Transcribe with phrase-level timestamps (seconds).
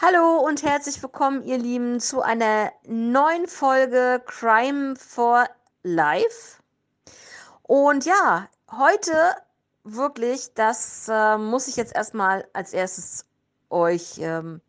[0.00, 5.48] Hallo und herzlich willkommen, ihr Lieben, zu einer neuen Folge Crime for
[5.82, 6.62] Life.
[7.64, 9.12] Und ja, heute
[9.82, 13.24] wirklich, das äh, muss ich jetzt erstmal als erstes
[13.70, 14.60] euch ähm,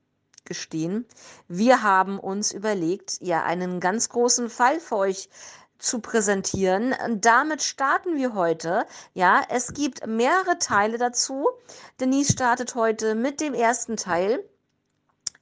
[0.45, 1.05] gestehen.
[1.47, 5.29] Wir haben uns überlegt, ja, einen ganz großen Fall für euch
[5.77, 6.95] zu präsentieren.
[7.17, 8.87] Damit starten wir heute.
[9.13, 11.47] Ja, es gibt mehrere Teile dazu.
[11.99, 14.43] Denise startet heute mit dem ersten Teil.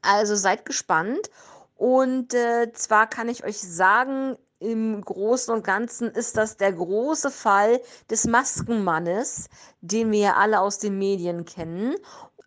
[0.07, 1.29] Also seid gespannt.
[1.75, 7.29] Und äh, zwar kann ich euch sagen, im Großen und Ganzen ist das der große
[7.29, 9.49] Fall des Maskenmannes,
[9.81, 11.95] den wir ja alle aus den Medien kennen.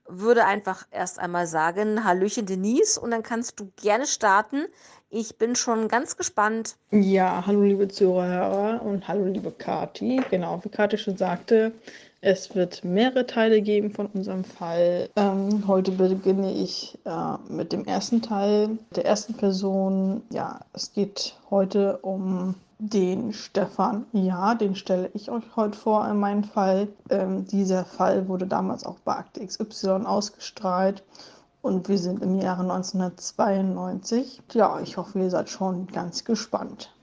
[0.09, 4.67] Würde einfach erst einmal sagen, Hallöchen Denise, und dann kannst du gerne starten.
[5.13, 6.77] Ich bin schon ganz gespannt.
[6.93, 10.23] Ja, hallo liebe Zuhörer und hallo liebe Kati.
[10.31, 11.73] Genau, wie Kati schon sagte,
[12.21, 15.09] es wird mehrere Teile geben von unserem Fall.
[15.17, 20.23] Ähm, heute beginne ich äh, mit dem ersten Teil der ersten Person.
[20.31, 24.07] Ja, es geht heute um den Stefan.
[24.13, 26.87] Ja, den stelle ich euch heute vor in meinem Fall.
[27.11, 31.03] Ähm, dieser Fall wurde damals auch bei Akte XY ausgestrahlt.
[31.63, 34.41] Und wir sind im Jahre 1992.
[34.53, 36.95] Ja, ich hoffe, ihr seid schon ganz gespannt.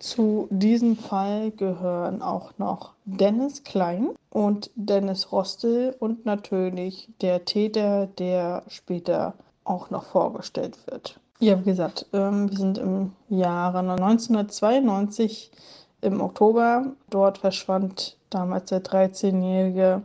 [0.00, 8.06] Zu diesem Fall gehören auch noch Dennis Klein und Dennis Rostel und natürlich der Täter,
[8.06, 9.34] der später
[9.64, 11.18] auch noch vorgestellt wird.
[11.40, 15.50] Ja, wie gesagt, ähm, wir sind im Jahre 1992
[16.00, 16.92] im Oktober.
[17.10, 20.02] Dort verschwand damals der 13-Jährige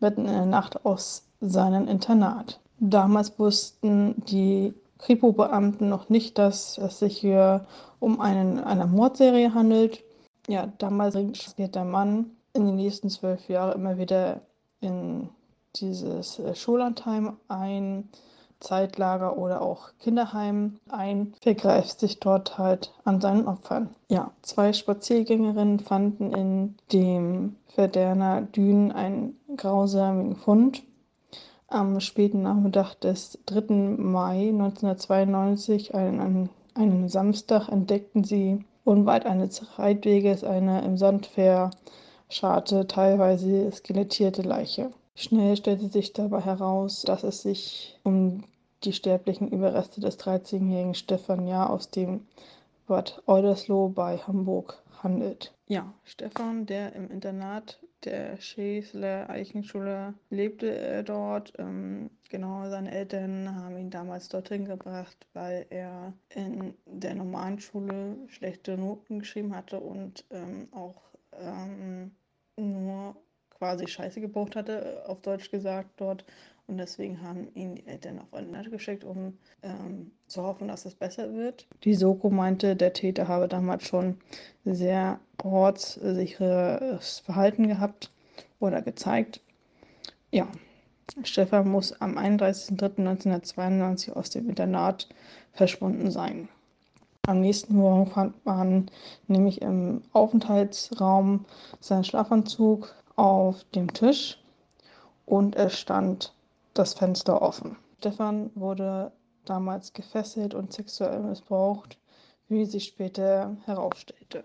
[0.00, 2.60] mitten in der Nacht aus seinem Internat.
[2.78, 7.66] Damals wussten die Kripo-Beamten noch nicht, dass es sich hier
[8.00, 10.02] um einen, eine Mordserie handelt.
[10.48, 14.40] Ja, damals wird der Mann in den nächsten zwölf Jahren immer wieder
[14.80, 15.28] in
[15.76, 18.08] dieses äh, Schullandheim ein,
[18.62, 23.90] Zeitlager oder auch Kinderheim ein, vergreift sich dort halt an seinen Opfern.
[24.08, 30.82] Ja, zwei Spaziergängerinnen fanden in dem Verderner Dünen einen grausamen Fund
[31.72, 33.96] am späten Nachmittag des 3.
[33.96, 41.26] Mai 1992, einen, einen Samstag, entdeckten sie unweit eines Reitweges eine im Sand
[42.28, 44.90] verscharrte, teilweise skelettierte Leiche.
[45.14, 48.44] Schnell stellte sich dabei heraus, dass es sich um
[48.84, 52.26] die sterblichen Überreste des 13-jährigen Stefan Jahr aus dem
[52.86, 55.54] Bad Eudersloh bei Hamburg handelt.
[55.66, 61.52] Ja, Stefan, der im Internat der Schäfler Eichenschule lebte er dort.
[61.58, 68.16] Ähm, genau, seine Eltern haben ihn damals dorthin gebracht, weil er in der normalen Schule
[68.26, 71.00] schlechte Noten geschrieben hatte und ähm, auch
[71.38, 72.10] ähm,
[72.56, 73.16] nur
[73.62, 76.24] quasi Scheiße gebraucht hatte, auf Deutsch gesagt, dort
[76.66, 80.84] und deswegen haben ihn die Eltern auf eine Nacht geschickt, um ähm, zu hoffen, dass
[80.84, 81.68] es besser wird.
[81.84, 84.16] Die Soko meinte, der Täter habe damals schon
[84.64, 88.10] sehr ortssicheres Verhalten gehabt
[88.58, 89.40] oder gezeigt.
[90.32, 90.48] Ja,
[91.22, 95.08] Stefan muss am 31.03.1992 aus dem Internat
[95.52, 96.48] verschwunden sein.
[97.28, 98.90] Am nächsten Morgen fand man
[99.28, 101.44] nämlich im Aufenthaltsraum
[101.78, 104.38] seinen Schlafanzug auf dem Tisch
[105.26, 106.34] und es stand
[106.74, 107.76] das Fenster offen.
[107.98, 109.12] Stefan wurde
[109.44, 111.98] damals gefesselt und sexuell missbraucht,
[112.48, 114.44] wie sich später herausstellte.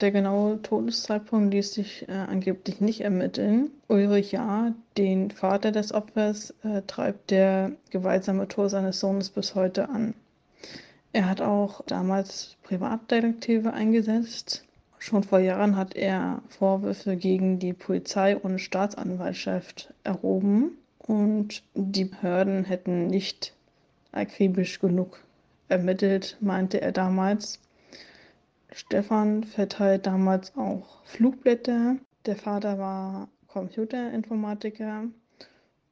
[0.00, 3.70] Der genaue Todeszeitpunkt ließ sich äh, angeblich nicht ermitteln.
[3.88, 9.90] Ulrich Jahr, den Vater des Opfers, äh, treibt der gewaltsame Tod seines Sohnes bis heute
[9.90, 10.14] an.
[11.12, 14.64] Er hat auch damals Privatdetektive eingesetzt.
[15.02, 22.64] Schon vor Jahren hat er Vorwürfe gegen die Polizei und Staatsanwaltschaft erhoben und die Behörden
[22.64, 23.54] hätten nicht
[24.12, 25.18] akribisch genug
[25.70, 27.60] ermittelt, meinte er damals.
[28.72, 31.96] Stefan verteilt damals auch Flugblätter.
[32.26, 35.04] Der Vater war Computerinformatiker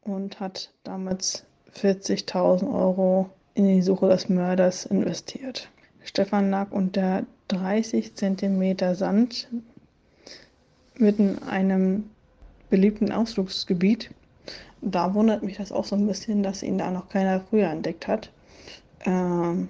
[0.02, 5.70] und hat damals 40.000 Euro in die Suche des Mörders investiert.
[6.08, 9.48] Stefan lag unter 30 cm Sand
[10.96, 12.10] mitten in einem
[12.70, 14.10] beliebten Ausflugsgebiet
[14.80, 18.06] da wundert mich das auch so ein bisschen, dass ihn da noch keiner früher entdeckt
[18.06, 18.30] hat.
[19.04, 19.68] Ähm,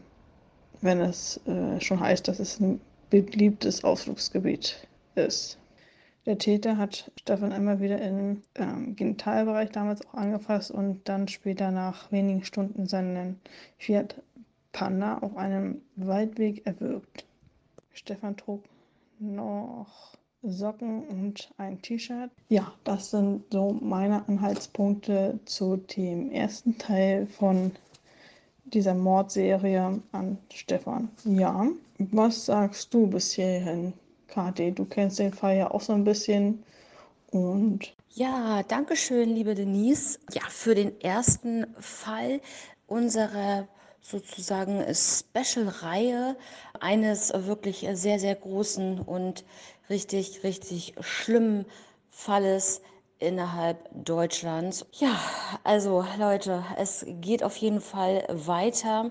[0.81, 2.81] wenn es äh, schon heißt, dass es ein
[3.11, 5.59] beliebtes Ausflugsgebiet ist.
[6.27, 11.71] Der Täter hat Stefan immer wieder im ähm, Genitalbereich damals auch angefasst und dann später
[11.71, 13.41] nach wenigen Stunden seinen
[13.79, 14.21] Fiat
[14.79, 17.25] Panda auf einem Waldweg erwürgt.
[17.93, 18.63] Stefan trug
[19.19, 22.31] noch Socken und ein T-Shirt.
[22.49, 27.73] Ja, das sind so meine Anhaltspunkte zu dem ersten Teil von
[28.67, 31.09] dieser Mordserie an Stefan.
[31.25, 31.67] Ja,
[31.99, 33.95] was sagst du bis hierhin,
[34.29, 34.71] Kathi?
[34.71, 36.63] Du kennst den Fall ja auch so ein bisschen
[37.33, 40.21] und ja, danke schön, liebe Denise.
[40.33, 42.41] Ja, für den ersten Fall
[42.87, 43.67] unserer
[44.09, 46.37] sozusagen Special-Reihe
[46.81, 49.45] eines wirklich sehr, sehr großen und
[49.91, 51.67] richtig, richtig schlimmen
[52.11, 52.81] Falles
[53.19, 54.87] innerhalb Deutschlands.
[54.93, 55.19] Ja,
[55.65, 59.11] also Leute, es geht auf jeden Fall weiter.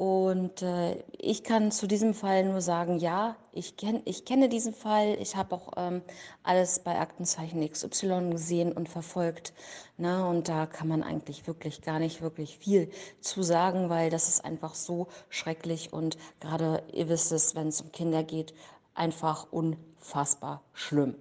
[0.00, 4.72] Und äh, ich kann zu diesem Fall nur sagen, ja, ich, kenn, ich kenne diesen
[4.72, 5.18] Fall.
[5.20, 6.00] Ich habe auch ähm,
[6.42, 9.52] alles bei Aktenzeichen XY gesehen und verfolgt.
[9.98, 10.26] Ne?
[10.26, 14.42] Und da kann man eigentlich wirklich gar nicht wirklich viel zu sagen, weil das ist
[14.42, 18.54] einfach so schrecklich und gerade, ihr wisst es, wenn es um Kinder geht,
[18.94, 21.14] einfach unfassbar schlimm.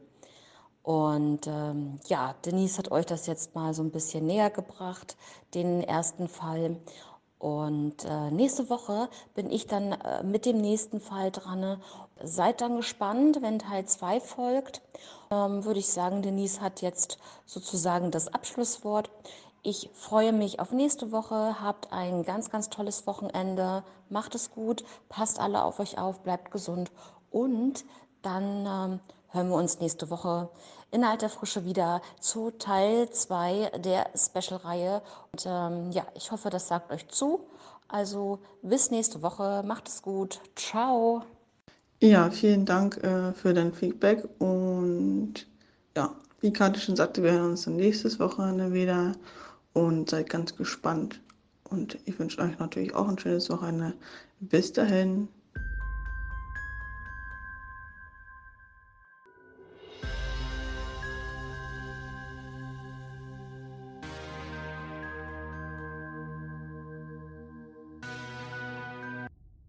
[0.83, 5.17] Und ähm, ja, Denise hat euch das jetzt mal so ein bisschen näher gebracht,
[5.53, 6.77] den ersten Fall.
[7.39, 11.81] Und äh, nächste Woche bin ich dann äh, mit dem nächsten Fall dran.
[12.21, 14.81] Seid dann gespannt, wenn Teil 2 folgt.
[15.31, 19.09] Ähm, Würde ich sagen, Denise hat jetzt sozusagen das Abschlusswort.
[19.63, 21.61] Ich freue mich auf nächste Woche.
[21.61, 23.83] Habt ein ganz, ganz tolles Wochenende.
[24.09, 24.83] Macht es gut.
[25.07, 26.19] Passt alle auf euch auf.
[26.19, 26.91] Bleibt gesund.
[27.31, 27.85] Und
[28.21, 28.99] dann ähm,
[29.31, 30.49] hören wir uns nächste Woche
[30.91, 35.01] in alter Frische wieder zu Teil 2 der Special-Reihe.
[35.31, 37.47] Und ähm, ja, ich hoffe, das sagt euch zu.
[37.87, 39.63] Also bis nächste Woche.
[39.65, 40.39] Macht es gut.
[40.55, 41.23] Ciao.
[42.01, 44.27] Ja, vielen Dank äh, für dein Feedback.
[44.39, 45.47] Und
[45.95, 49.13] ja, wie Kati schon sagte, wir hören uns dann nächstes Wochenende wieder
[49.73, 51.21] und seid ganz gespannt.
[51.65, 53.93] Und ich wünsche euch natürlich auch ein schönes Wochenende.
[54.39, 55.27] Bis dahin.